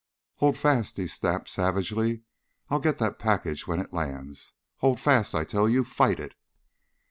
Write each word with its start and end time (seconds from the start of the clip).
"Hold 0.37 0.57
fast," 0.57 0.97
he 0.97 1.05
snapped 1.05 1.47
savagely. 1.47 2.23
"I'll 2.71 2.79
go 2.79 2.89
get 2.91 2.97
that 2.97 3.19
package 3.19 3.67
when 3.67 3.79
it 3.79 3.93
lands. 3.93 4.53
Hold 4.77 4.99
fast, 4.99 5.35
I 5.35 5.43
tell 5.43 5.69
you! 5.69 5.83
Fight 5.83 6.19
it!" 6.19 6.33